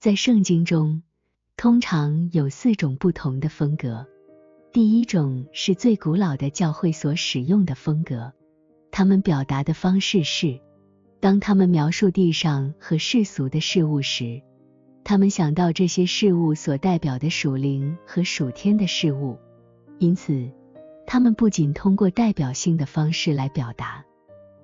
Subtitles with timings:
[0.00, 1.02] 在圣经中，
[1.58, 4.06] 通常有四种不同的风格。
[4.72, 8.32] 第一种是最古老的教会所使用的风格，
[8.90, 10.58] 他们表达的方式是，
[11.20, 14.40] 当他们描述地上和世俗的事物时，
[15.04, 19.36] 他们想到这些事物所代表的属灵和属天的事物，
[19.98, 20.50] 因此，
[21.06, 24.02] 他们不仅通过代表性的方式来表达，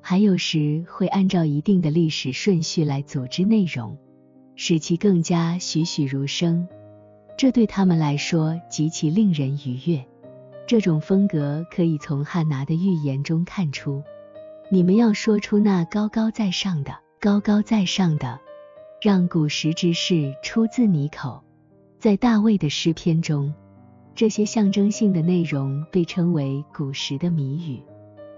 [0.00, 3.98] 还有时会按照一定的历史顺序来组织内容。
[4.57, 6.66] 使其更加栩栩如生，
[7.37, 10.05] 这对他们来说极其令人愉悦。
[10.66, 14.02] 这种风格可以从汉拿的预言中看出。
[14.70, 18.41] 你们要说出那高高在上的、高高在上的，
[19.00, 21.45] 让古时之事出自你口。
[21.98, 23.55] 在大卫的诗篇中，
[24.14, 27.83] 这些象征性的内容被称为古时的谜语。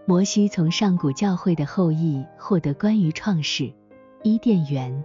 [0.04, 3.72] 摩西从上古教会的后裔获得关于创世、
[4.22, 5.04] 伊甸园。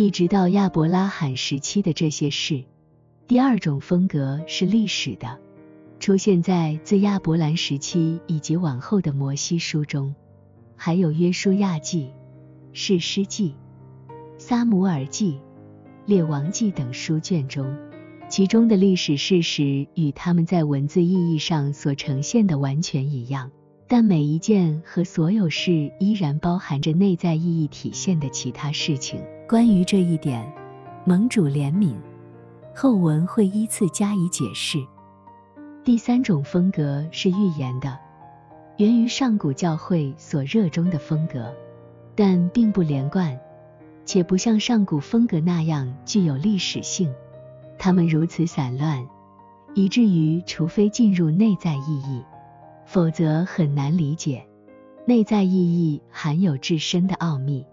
[0.00, 2.62] 一直到亚伯拉罕时期的这些事。
[3.26, 5.40] 第二种风格是历史的，
[5.98, 10.14] 出现在自亚伯兰时期以及往后的摩西书中，
[10.76, 12.10] 还有约书亚记、
[12.72, 13.56] 士师记、
[14.38, 15.40] 撒姆耳记、
[16.06, 17.76] 列王记等书卷中，
[18.28, 23.50] 其中的历史事实与他们在文字意义上所呈现的完全一样，
[23.88, 29.20] 但每一件和所有事依然包含着内在意义体现的其他事情。
[29.48, 30.46] 关于这一点，
[31.06, 31.94] 盟主怜悯，
[32.74, 34.76] 后文会依次加以解释。
[35.82, 37.98] 第三种风格是预言的，
[38.76, 41.50] 源于上古教会所热衷的风格，
[42.14, 43.40] 但并不连贯，
[44.04, 47.10] 且不像上古风格那样具有历史性。
[47.78, 49.08] 它们如此散乱，
[49.72, 52.22] 以至于除非进入内在意义，
[52.84, 54.46] 否则很难理解。
[55.06, 57.64] 内在意义含有至深的奥秘，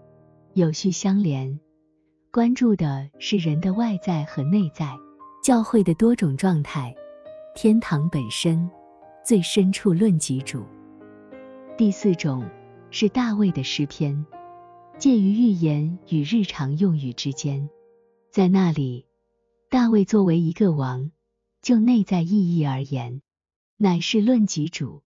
[0.54, 1.60] 有序相连。
[2.36, 4.94] 关注的是人的外在和内在，
[5.42, 6.94] 教会的多种状态，
[7.54, 8.70] 天堂本身，
[9.24, 10.62] 最深处论及主。
[11.78, 12.46] 第四种
[12.90, 14.26] 是大卫的诗篇，
[14.98, 17.70] 介于预言与日常用语之间，
[18.30, 19.06] 在那里，
[19.70, 21.10] 大卫作为一个王，
[21.62, 23.22] 就内在意义而言，
[23.78, 25.02] 乃是论及主，